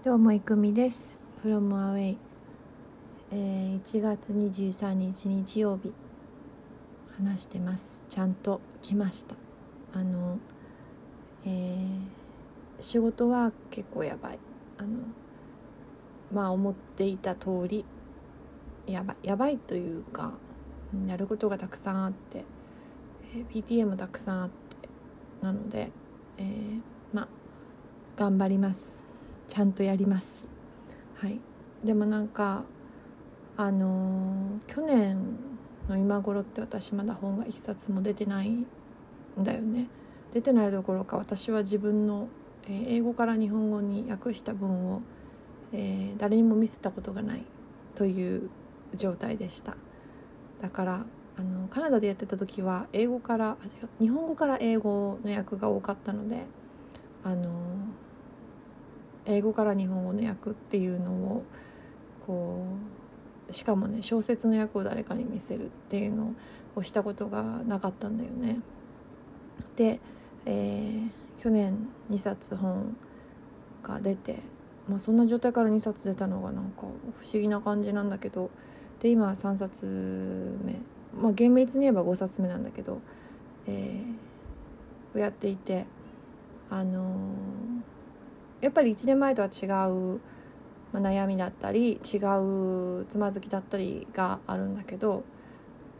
[0.00, 1.20] どうもいくみです。
[1.44, 2.16] From Away、
[3.32, 5.92] えー、1月23日日曜日。
[7.16, 8.04] 話してます。
[8.08, 9.34] ちゃんと来ました。
[9.92, 10.38] あの
[11.44, 11.98] えー、
[12.78, 14.38] 仕事は結構やばい。
[14.78, 14.88] あの
[16.32, 17.84] まあ思っていた通り
[18.86, 20.34] やばいやばいというか
[21.08, 22.44] やることがたくさんあって、
[23.34, 24.88] えー、PTA もたくさんあって
[25.42, 25.90] なので、
[26.36, 26.80] えー、
[27.12, 27.28] まあ
[28.14, 29.07] 頑張ります。
[29.48, 30.46] ちゃんとやります。
[31.16, 31.40] はい。
[31.84, 32.64] でもなんか
[33.56, 35.18] あのー、去年
[35.88, 38.66] の今頃って私まだ本が一冊も出てないん
[39.38, 39.88] だよね。
[40.32, 42.28] 出てないどころか私は自分の、
[42.68, 45.02] えー、英語から日本語に訳した文を、
[45.72, 47.44] えー、誰にも見せたことがない
[47.94, 48.50] という
[48.94, 49.76] 状態でした。
[50.60, 51.04] だから
[51.36, 56.46] あのカナダでやってた時は英語からあ違う日本語から英語の訳が多かったので
[57.22, 57.50] あの
[59.28, 61.44] 英語から日本語の訳っていうのを
[62.26, 62.64] こ
[63.48, 66.34] うしかもね小説の訳を誰かに見せるっていうの
[66.74, 68.60] をしたことがなかったんだよね。
[69.76, 70.00] で、
[70.46, 72.96] えー、去年2冊本
[73.82, 74.38] が出て、
[74.88, 76.94] まあ、そんな状態から2冊出たのがなんか不思
[77.34, 78.50] 議な感じなんだけど
[79.00, 80.80] で今3冊目
[81.14, 83.00] まあ厳密に言えば5冊目なんだけど、
[83.66, 85.86] えー、をやっていて
[86.70, 87.97] あのー
[88.60, 90.20] やっぱり1年前とは違う、
[90.92, 95.24] まあ、悩みだったり違うつまずきだったりがあるんだけど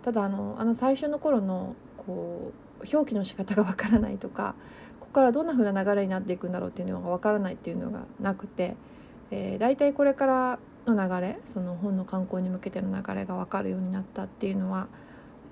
[0.02, 4.54] ただあのあの最初の頃のこう表記の仕方がわからないとか
[5.00, 8.76] ここからどんな風な流れになっていくんだろうっていうのがわからないっていうのがなくて、
[9.30, 14.88] えー、大体これからの流れその本の観光に向けての流れが分かるようになったっていうのは、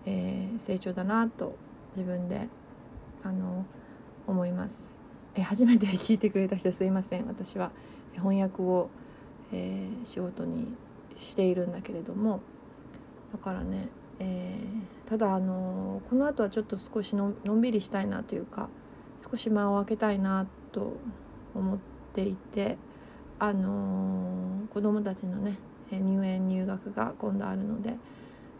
[0.06, 1.56] えー、成長だなと
[1.96, 2.48] 自分で
[3.22, 3.66] あの
[4.26, 4.95] 思います。
[5.36, 7.70] え 初めて聞いてくれた人すいません私は
[8.14, 8.88] 翻訳を、
[9.52, 10.74] えー、仕事に
[11.14, 12.40] しているんだけれども
[13.32, 13.88] だからね、
[14.18, 18.68] えー、ただあのこの後はちょっと少しのんびりしたいなというか
[19.18, 20.94] 少し間を空けたいなと
[21.54, 21.78] 思っ
[22.12, 22.76] ていて
[23.38, 25.58] あの子供たちのね
[25.90, 27.96] 入園入学が今度あるので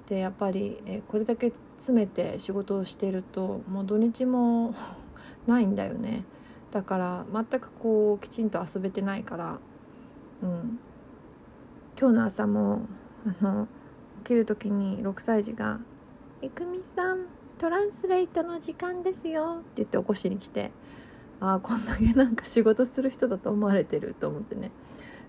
[0.06, 4.72] でやっぱり、えこれだけ詰めて仕事をしてるともう土日も
[5.46, 6.24] ないんだよね。
[6.76, 9.58] だから全くこうきちんと遊べてないから、
[10.42, 10.78] うん、
[11.98, 12.82] 今日の朝も
[13.24, 13.66] あの
[14.18, 15.80] 起きる時に6歳児が
[16.42, 20.70] 「いくみさんトランスレートの時間ですよ」って言って起こしに来て
[21.40, 24.70] ああこんだけなんか仕事する人だと思われてると思ってね。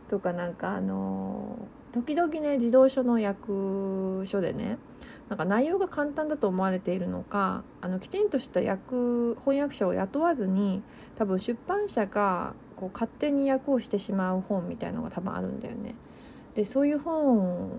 [0.09, 1.57] とかなんかあの
[1.93, 4.79] 時々ね児童書の役所でね
[5.29, 10.81] なんか内容が簡単だと思われているのかあのきちんとした訳翻訳者を雇わずに
[11.15, 15.95] 多分出版社がこう勝手に訳をしてしまう本みたいのが多分あるんだよね。
[16.53, 17.71] でそういう本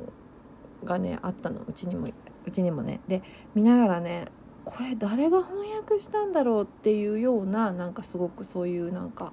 [0.84, 2.08] がねあったのうちにも
[2.46, 3.00] うちにもね。
[3.08, 3.22] で
[3.54, 4.26] 見ながらね
[4.64, 9.32] これ誰が翻訳したんだろうっていうようななんかすごくそういうなんか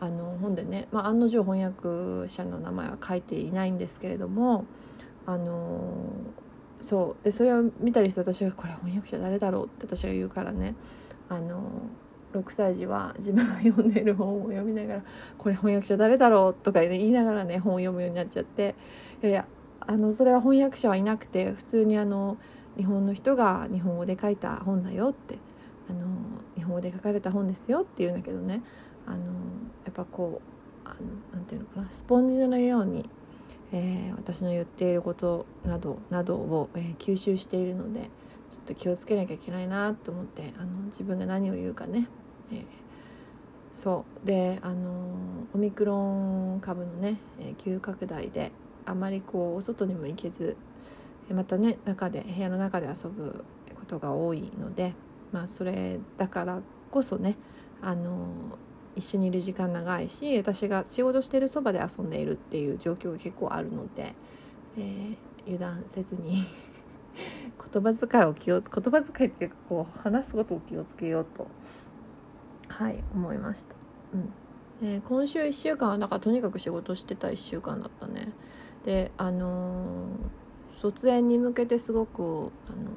[0.00, 4.64] あの本でね、まあ、案の定翻訳者の名前は書いていないんですけれども
[5.24, 6.10] あの
[6.80, 10.74] そうでそれを見たりして私が「これ翻訳者誰だろう?」って私が言うからね
[11.28, 11.60] あの
[12.32, 15.02] 6歳児は自分が読んでる本を読みながら
[15.38, 18.74] 「これ翻訳者誰だろう?」とか言いながらね本を読むようになっちゃって
[19.22, 19.46] いやいや
[19.80, 22.36] あのそれは翻訳者はいなくて普通にあの
[22.76, 25.38] 日本の人が日本語で書いた本だよって
[25.88, 26.06] あの
[26.56, 28.62] 日本語で書かれた本ですよって言うんだけどね
[29.06, 30.96] あのやっぱこうあの
[31.32, 33.08] なんていうのかなスポンジのように
[33.76, 38.08] えー、私の言っていることなどなどを、えー、吸収しているので
[38.48, 42.08] ちょっと気をつけなきゃいけないなと思ってあの自分が何を言うかね、
[42.52, 42.64] えー、
[43.72, 44.26] そう。
[44.26, 44.90] であの
[45.52, 48.50] オミクロン株のね、え急拡大で
[48.86, 50.56] あまりこうお外にも行けず
[51.30, 53.44] またね中で部屋の中で遊ぶ
[53.74, 54.94] ことが多いので
[55.32, 57.36] まあそれだからこそね
[57.82, 58.28] あの
[58.96, 64.14] 一緒にいる時間長いし私が仕事してるそばで遊んでいるっていう状況が結構あるので、
[64.76, 66.42] えー、油断せずに
[67.72, 71.46] 言葉遣いを気を言葉遣いっていうかこう話すことを気をつけようと
[72.68, 73.76] はい思いました。
[74.14, 74.32] うん
[74.82, 78.32] えー、今週1週間はだからとにかく仕事してた1週間だったね。
[78.84, 82.22] であのー、卒園に向けてすごく
[82.68, 82.90] あの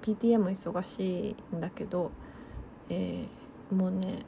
[0.00, 2.10] PTA も忙しいんだけど、
[2.88, 4.20] えー、もうね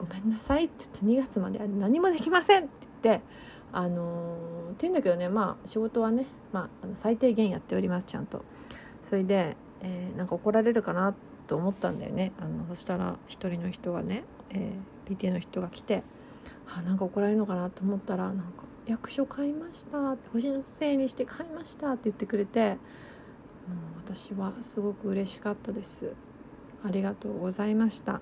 [0.00, 2.70] ごめんなさい」って言って2月まで何もできませんって
[3.02, 3.24] 言って
[3.72, 8.44] あのー、って言うんだけどねまあ仕事はね、まあ、の最低限やっておりますちゃんと。
[9.02, 11.14] それで、えー、なんか怒られるかな
[11.46, 12.32] と思ったんだよね。
[12.38, 16.04] あのそしたら一人の人がね、えー、PTA の人が来て
[16.68, 22.78] 「あなんか怒られるのかなと思ったらなんか「役所買いました」って「星のせいにして買いました」って言ってくれてもう
[24.04, 26.14] 私はすごく嬉しかったです。
[26.82, 28.20] ありがとうございました。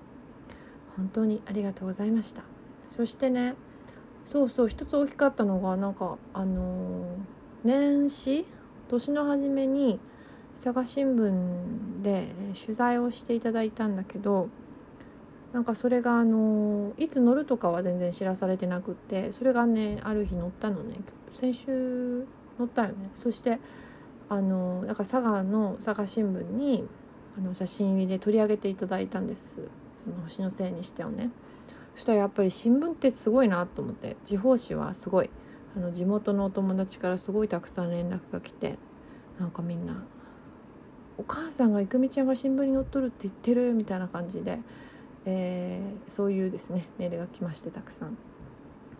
[0.97, 2.43] 本当にありがとうございました。
[2.89, 3.55] そしてね
[4.25, 7.05] そうそう一つ大きかったのがなんかあのー、
[7.63, 8.45] 年始
[8.87, 9.99] 年の初めに
[10.53, 12.27] 佐賀新聞で
[12.59, 14.49] 取材をしていただいたんだけど
[15.53, 20.95] なんかそれがあのいつ乗るとかは全然知らされてなくってそれがねある日乗ったのね。
[21.33, 22.27] 先週
[22.59, 23.09] 乗ったよね。
[23.15, 23.59] そして
[24.27, 26.87] あのなんか佐賀の佐賀新聞に
[27.37, 29.57] あの写真入りで取り上げていただいたんです。
[30.03, 31.29] その星のせいにしてをね。
[31.95, 34.15] そしたらやっぱり新聞ってすごいなと思って。
[34.23, 35.29] 地方紙はすごい。
[35.75, 38.77] あの地元のお友達からすごいたくさん連絡が来て。
[39.39, 40.03] なんかみんな
[41.17, 44.59] 「お母さんが郁美ちゃんが新聞に載っとるって言ってる」みたいな感じで。
[45.25, 46.87] えー、そういうですね。
[46.97, 48.17] メールが来ましてたくさん。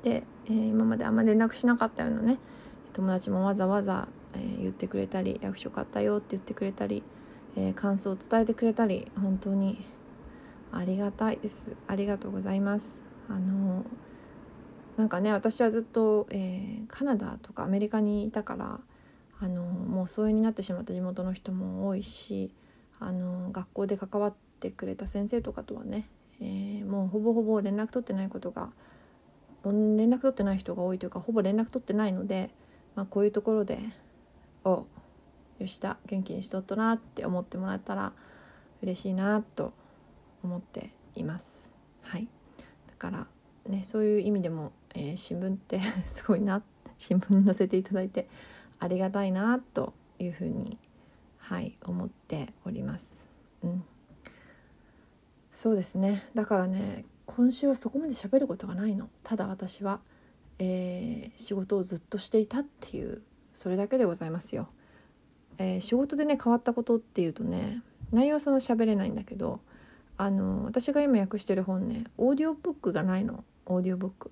[0.04, 2.38] で、えー、今まであんまり連絡しなかったようなね。
[2.94, 7.04] 友達もわざわざ、えー、言ってくれたり役所買ったよって言ってくれたり、
[7.56, 9.86] え感想を伝えてくれたり本当に
[10.71, 13.01] ありがたいですありがとうございます。
[13.27, 13.86] あの
[14.98, 18.80] なんかね私はずっと、えカナダとかアメリカにいたから
[19.39, 22.54] あのもう疎遠になってしまった地元の人も多いし
[23.00, 26.10] あの学校で関わってくれた先生とかとはね
[26.42, 28.69] えー、もうほぼほぼ連絡取ってないことが
[29.63, 32.50] 連絡取ってない人が多いというかほぼ連絡取ってないので、
[32.95, 33.80] まあ、こういうところで
[34.63, 34.86] 「お
[35.60, 38.13] 吉田元気にしとっとな」って思ってもらったら
[38.81, 39.74] 嬉しいなと
[40.44, 41.71] 思っています。
[42.01, 42.27] はい、
[42.88, 43.27] だから
[43.68, 46.63] ねそういう意味でも、えー、新聞って すごいな
[46.97, 48.27] 新聞に載せていただいて
[48.80, 50.77] ありがたいなというふうに
[51.38, 53.30] はい思っております。
[53.63, 53.83] うん。
[55.51, 56.24] そうですね。
[56.33, 59.09] だからね今週はそこまで喋ることがないの。
[59.24, 60.00] ただ私は、
[60.59, 63.21] えー、仕事をずっとしていたっていう
[63.53, 64.69] それだけでございますよ、
[65.57, 67.81] えー、仕事でね変わったことっていうとね
[68.12, 69.59] 内容はその喋れないんだけど
[70.21, 73.45] あの私が今訳してる本ねオーディオブックがないの。
[73.68, 74.31] オーディオブック。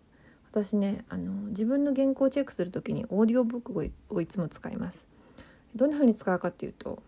[0.51, 5.07] 私ねあの自分の原稿をチェックする時にオーディオブックをいつも使います。
[5.75, 7.01] どんな風に使うかっていうと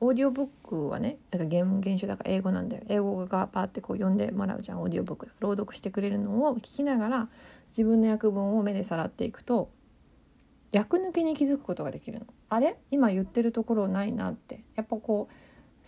[0.00, 2.82] オーディオブックはねなんか原原書だから英語なんだよ。
[2.88, 5.28] 英語がバーってこう読んでもらうじゃんオーディオブック。
[5.40, 7.28] 朗読してくれるのを聞きながら
[7.70, 9.70] 自分の訳文を目でさらっていくと
[10.74, 12.26] 訳抜けに気づくことができるの。
[12.50, 12.76] あれ？
[12.90, 14.64] 今言ってるところないなって。
[14.76, 15.34] やっぱこう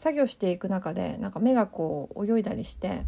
[0.00, 3.02] 作業していく中でなんか目がこう泳いだりして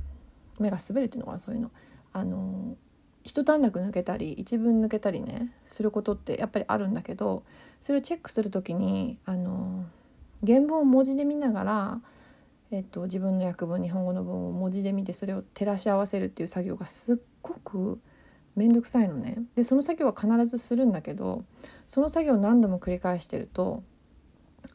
[0.60, 1.70] 目が滑るっていうのかなそういうの。
[2.12, 2.76] あの
[3.24, 7.44] 一段落抜けたり一文抜けたりねすることってやっぱりあるんだけど
[7.80, 9.86] それをチェックする時にあの
[10.46, 12.00] 原文を文字で見ながら、
[12.70, 18.00] えっと、自分の訳文日本語の文を文字で見てそれを照らし合わせるっていう作業がすっごく
[18.54, 19.38] 面倒くさいのね。
[19.56, 21.46] でその作業は必ずするんだけど
[21.86, 23.82] その作業を何度も繰り返してると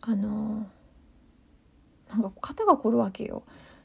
[0.02, 0.66] あの
[2.10, 3.44] なんか肩が凝るわけよ。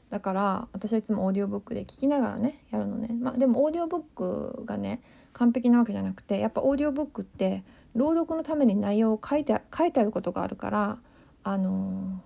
[0.09, 3.09] だから私はいつもオーディオブックで聞きながらねやるのね。
[3.19, 5.01] まあ、でもオーディオブックがね
[5.33, 7.63] 完璧なわけじゃなくてやっぱオーディオブックって
[7.95, 10.97] 朗読のために内容を書いて書いてあることがあるから
[11.43, 12.21] あの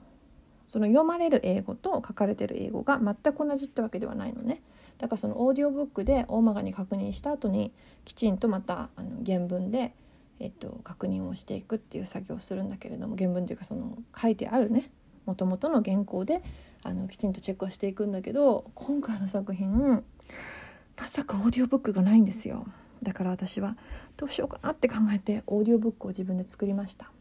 [0.67, 4.61] その読まれる英語と書かれてる英語が全く同じってわけではないのね。
[4.97, 7.71] だからそのオーディオブックで大まかに確認した後に
[8.03, 9.93] きちんとまたあの原文で、
[10.39, 14.89] えっと、確認をしていくっていう作業をするんだけれども原文というかその書いてあるね
[15.27, 16.41] もともとの原稿で
[16.83, 20.03] あのきちんとチェックをしていくんだけど今回の作品
[20.97, 22.65] まさかオーディオブックがないんですよ。
[23.03, 23.77] だから私は
[24.15, 27.11] どうしようかなって考えてオーディオブックを自分で作りました。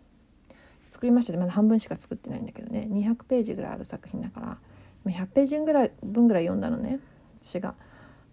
[0.89, 2.89] 作りましたでまだ半分しか作ってないんだけどね。
[2.91, 4.59] 200ページぐらいある作品だから
[5.05, 7.01] 100ページぐらい分ぐらい読んだのね。
[7.43, 7.75] 私が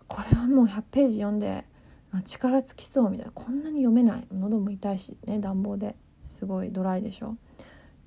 [0.08, 1.66] これはもう100ページ読んで
[2.26, 3.32] 力尽きそうみたいな。
[3.34, 4.28] こんなに読めない。
[4.32, 5.96] 喉も痛いしね暖房で。
[6.26, 7.36] すごいドライでしょ。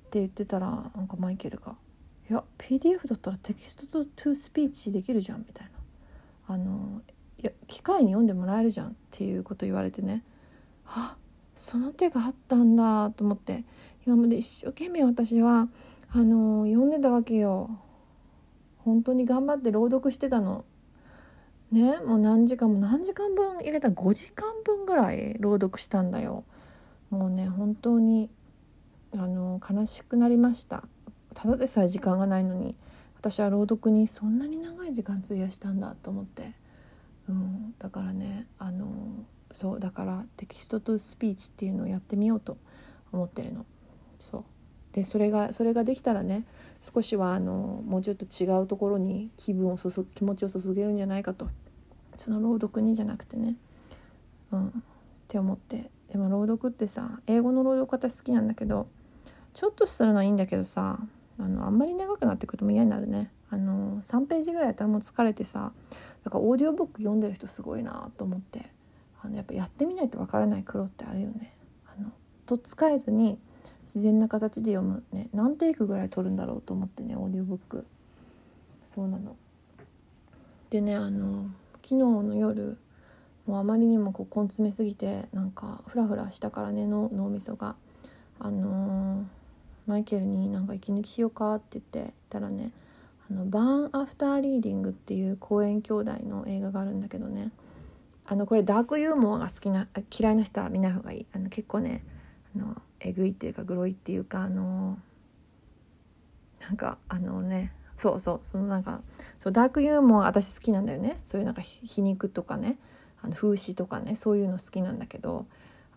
[0.07, 1.75] って言ってたらなんかマイケルが
[2.29, 5.71] 「いや PDF だったらテキストとトゥースピーチできるじゃん」みたいな。
[6.49, 7.01] あの
[7.39, 10.23] いや機械に読んでもらえるじゃんっていうこと言われてね。
[10.85, 11.17] あ
[11.55, 13.65] その手があったんだと思って。
[14.05, 15.67] 今まで一生懸命私は
[16.13, 17.69] あの読んでたわけよ。
[18.77, 20.63] 本当に頑張って朗読してたの。
[21.73, 26.45] ねもう何時間も何時間分入れた？5時間分ぐらい朗読したんだよ。
[27.09, 28.29] もうね本当に
[29.13, 30.83] あの悲しくなりました。
[31.33, 32.75] ただでさえ時間がないのに
[33.19, 36.53] 私は朗読にそんなに長い時間費やしたんだと思って、
[37.29, 38.87] うん、だからねあの
[39.51, 42.57] そうだからテキストとスピーチっていうのをやってみようと
[43.11, 43.65] 思ってるの。
[44.19, 44.43] そう。
[44.93, 46.43] でそれがそれができたらね
[46.81, 51.49] 少しはあのもうちょっと違うところに気分を注気持ちを注げるんじゃないかと。
[52.17, 53.55] その朗読にじゃなくてね。
[54.51, 54.71] うん、っ
[55.27, 55.91] て思って。
[56.11, 58.87] でも朗読ってさ英語の朗読私好きなんだけど
[59.57, 60.99] ちょっとするのはいいんだけどさ
[61.39, 63.31] あのあんまり長くなってくるとも嫌になるね。
[63.49, 65.71] あの3ページぐらいやったらもう疲れてさ
[66.23, 68.69] だからオーディオブック読んでる人すごいなと思って。
[69.23, 71.55] あのやっぱやってみないとわからない苦労ってあるよね。
[71.87, 72.11] あの
[72.45, 73.39] とっつかえずに
[73.85, 75.27] 自然な形で読むね。
[75.33, 77.87] 何テイクぐらい取るんだろうと思ってねオーディオブック。
[78.85, 79.35] そうなの。
[80.69, 81.45] でねあの
[81.81, 82.77] 昨日の夜
[83.47, 87.75] もうあまりにもこう根詰めすぎてなんかフラフラしたからねの脳みそが。
[88.39, 89.06] あのー、
[89.87, 92.71] マイケルになんか息抜きしようかって言ってたらね
[93.31, 97.51] あのバーン・アフター・リーディングっていうコーエン兄弟の映画があるんだけどね。
[98.29, 101.25] あのこれダークユーモアが好きな嫌いな人は見ない方がいい。
[101.33, 102.03] あの結構ね
[102.55, 104.99] あのえぐいっていうかグロいっていうかあの
[106.59, 109.01] なんかあのねそうそうそのなんか
[109.39, 111.21] そうダークユーモア私好きなんだよね。
[111.23, 112.77] そういうなんか皮肉とかね
[113.21, 115.45] あの風刺とかねそういうの好きなんだけど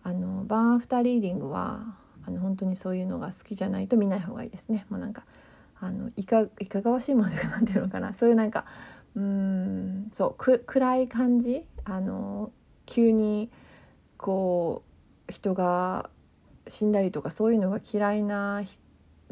[0.03, 1.95] あのバーンアフターリーディングは
[2.31, 4.85] の本当にそういうのが好きじゃないと見ない方がいいですね。
[4.89, 5.25] もうなんか
[5.79, 8.13] あのいかいかがわしいものとかなんていうのかな。
[8.15, 8.65] そういうなんか
[9.15, 11.65] うんそうく暗い感じ？
[11.83, 12.51] あの
[12.85, 13.49] 急に
[14.17, 14.83] こ
[15.27, 16.09] う人が
[16.67, 18.61] 死んだりとかそういうのが嫌いな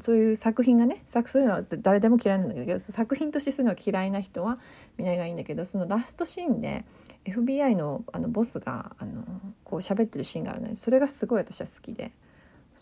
[0.02, 4.60] そういう作品がね作そういうのは誰でも嫌いなんだけど作品としてそういうのが嫌いな人は
[4.98, 6.86] 見ないがいいんだけどそのラストシーンで
[7.26, 9.24] FBI のあのボスがあの
[9.64, 12.12] こう喋ってるシーンがあるのでそれがすごい私は好きで。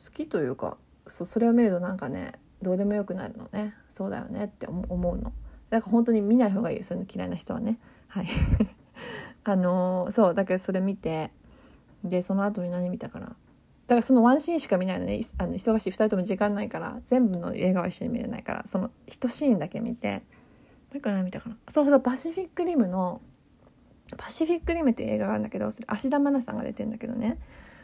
[0.04, 3.76] 好きというかそそれを見るとなんかねどうでもよくなるのね。
[3.90, 4.46] そうだよね。
[4.46, 5.24] って思うの。
[5.24, 5.34] だか
[5.72, 7.80] ら本当に見ない方がいいそういうの嫌いな人はね。
[8.08, 8.28] はい。
[9.44, 10.34] あのそう。
[10.34, 11.32] だけどそれ見て
[12.04, 13.28] でその後に何見たかな。
[13.28, 13.34] だ
[13.90, 15.20] からそのワンシーンしか見ないのね。
[15.38, 15.90] あの忙しい。
[15.90, 20.24] 2人とも時間ないから全部の映画は一緒に見れないからその1シーンだけ見て。
[20.88, 21.58] もう一個何見たかな。
[21.72, 22.02] そうそう。
[22.02, 23.22] パシフィックリムの
[24.16, 27.38] パシフィックリムっていう映画があるんだけどそれ芦田愛菜さんが出てんだけどね。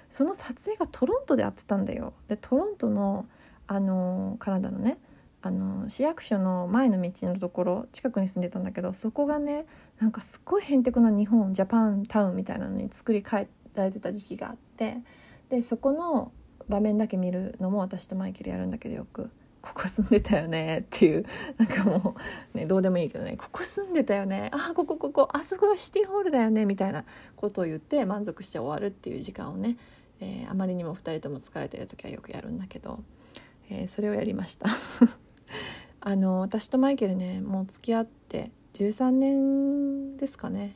[0.10, 2.14] その撮影がトロントでやってたんだよ。
[2.28, 3.26] でトロントの
[3.66, 4.98] あのカナダのね
[5.42, 9.66] あの市役所の前の道のところ近くに住んでたんだけどそこがね
[10.00, 14.98] なんかすっごいへんてこな日本ジャパンタウンみたいなのに作り変えられてた時期があって
[15.50, 16.32] でそこの
[16.70, 19.30] 場面だけ見るのも私とマイケルやるんだけどよく。
[19.64, 21.26] ここ住んでたよねっていう
[21.58, 22.16] なんかも
[22.54, 27.06] う、ね、どうでもいいけどねここ住んでたよねあここここあそこがシティホールだよねみたいな
[27.38, 29.78] ことを言って満足して終わるっていう時間をね、
[30.20, 33.00] えー、あまりにも2人とも疲れてる時はよくやるんだけど、
[33.70, 34.68] えー、それをやりました。
[36.02, 40.76] あの私とマイケルねもう付き合って13年ですかね。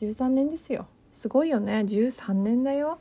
[0.00, 0.88] 13年ですよ。
[1.12, 1.84] すごいよね。
[1.86, 2.98] 13年だよ。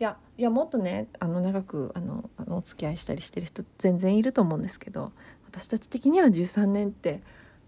[0.00, 5.12] いやいやもっとねあの長くあのあのお付き合いしたりしてる人全然いると思うんですけど
[5.48, 7.22] 私たち的には13年って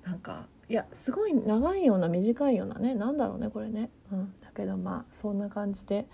[0.05, 6.07] なんかいやすごい長いような短いようなねなんだろうねこれね、うん、だけどまあそんな感じで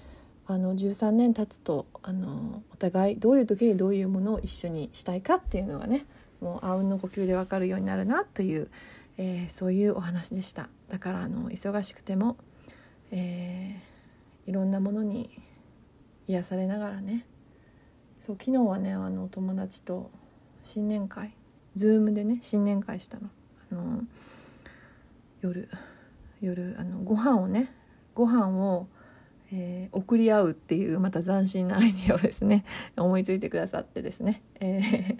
[0.46, 6.06] あの13年経つとあのお互いどういう時にどういうものを一緒にしたいかっていうのがね
[6.40, 8.68] もうあうんの呼吸で分かるようになるなという、
[9.16, 10.68] えー、そういうお話でした。
[10.88, 12.36] だからあの忙しくても、
[13.12, 15.30] えー、いろんなものに
[16.30, 17.26] 癒されながらね。
[18.20, 20.10] そう昨日はねあの友達と
[20.62, 21.34] 新年会
[21.76, 23.30] Zoom でね新年会したの。
[23.72, 24.02] あの
[25.40, 25.68] 夜
[26.40, 27.74] 夜あのご飯をね
[28.14, 28.88] ご飯を、
[29.52, 32.64] えー、送り合うっていうまた斬新なアイディアをですね
[32.96, 35.18] 思いついてくださってですね、えー、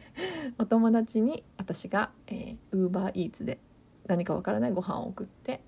[0.59, 3.59] お友達に私が、えー、UberEats で
[4.07, 5.61] 何かわからないご飯を送って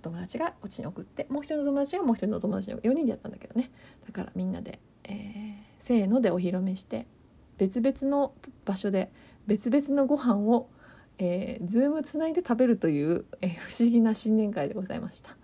[0.00, 3.70] お友達がこっちに送ってもう一人の友達がもう一人の友達に4人でやったんだけどね。
[4.06, 7.06] だからみんなで、えー、せーのでお披露目して
[7.58, 8.32] 別々の
[8.64, 9.12] 場所で
[9.46, 10.68] 別々のご飯を
[11.22, 15.36] えー、ズームつないで食べるという、えー、不思議な新年会でございました。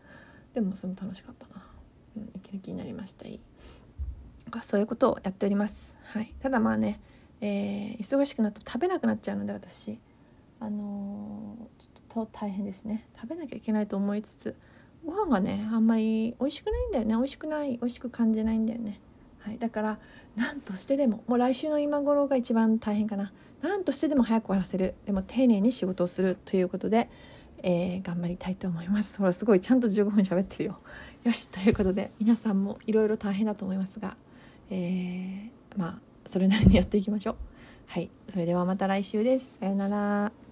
[0.54, 1.62] でもそれも楽しかったな、
[2.16, 3.28] うん、息抜きになりました。
[3.28, 3.40] いい。
[4.62, 7.00] そういうことをやっております、はい、ただまあね、
[7.42, 9.98] えー、忙しくなると食べなくなっちゃうので私。
[10.60, 13.06] あのー、ちょっと大変ですね。
[13.14, 14.56] 食べなきゃいけないと思いつつ
[15.04, 17.14] ご飯がねあんまり美味しくないんだよね。
[17.14, 19.00] 美味しくない美味しく感じないんだよね、
[19.40, 19.98] はい、だから
[20.34, 23.32] 何としてでももう来週の今頃が一番大変かな。
[23.62, 24.94] 何としてでも早く終わらせる。
[25.06, 27.08] でも丁寧に仕事をするということで、
[27.62, 29.18] えー、頑張りたいと思います。
[29.18, 30.78] ほらすごいちゃんと15分喋ってるよ。
[31.24, 34.16] よしということで皆さんもいろいろ大変だと思いますが、
[34.70, 37.36] えー、まあそれなりにやっていきましょう。
[37.86, 38.10] はい。
[38.28, 39.58] それではまた来週です。
[39.58, 40.45] さようなら。